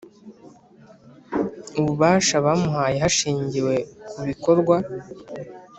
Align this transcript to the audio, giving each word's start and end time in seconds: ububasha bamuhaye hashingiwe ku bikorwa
ububasha 1.79 2.35
bamuhaye 2.45 2.97
hashingiwe 3.03 3.73
ku 4.11 4.19
bikorwa 4.27 4.77